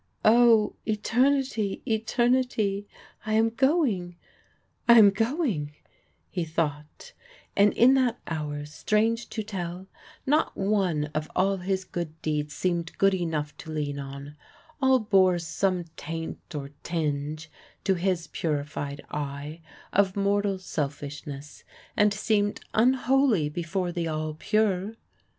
"O 0.25 0.75
eternity, 0.83 1.83
eternity! 1.85 2.87
I 3.23 3.33
am 3.33 3.51
going 3.51 4.15
I 4.89 4.97
am 4.97 5.11
going," 5.11 5.75
he 6.31 6.43
thought; 6.43 7.13
and 7.55 7.71
in 7.73 7.93
that 7.93 8.17
hour, 8.25 8.65
strange 8.65 9.29
to 9.29 9.43
tell, 9.43 9.85
not 10.25 10.57
one 10.57 11.11
of 11.13 11.29
all 11.35 11.57
his 11.57 11.83
good 11.85 12.19
deeds 12.23 12.55
seemed 12.55 12.97
good 12.97 13.13
enough 13.13 13.55
to 13.57 13.69
lean 13.71 13.99
on 13.99 14.35
all 14.81 14.97
bore 14.97 15.37
some 15.37 15.83
taint 15.95 16.55
or 16.55 16.71
tinge, 16.81 17.51
to 17.83 17.93
his 17.93 18.25
purified 18.25 19.05
eye, 19.11 19.61
of 19.93 20.15
mortal 20.15 20.57
selfishness, 20.57 21.63
and 21.95 22.11
seemed 22.11 22.59
unholy 22.73 23.49
before 23.49 23.91
the 23.91 24.07
ALL 24.07 24.33
PURE. 24.33 24.95